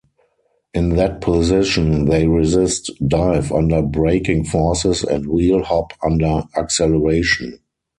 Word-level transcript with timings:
In 0.73 0.95
that 0.95 1.21
position 1.21 2.05
they 2.05 2.25
resist 2.25 2.89
dive 3.07 3.51
under 3.51 3.83
braking 3.83 4.45
forces 4.45 5.03
and 5.03 5.27
wheel 5.27 5.61
hop 5.61 5.93
under 6.03 6.45
acceleration. 6.57 7.59